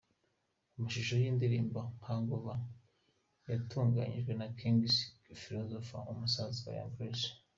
[0.75, 2.59] Amashusho y’indirimbo ‘Hangover’
[3.49, 4.79] yatunganyijwe na King
[5.41, 7.27] Philosophe musaza wa Young Grace.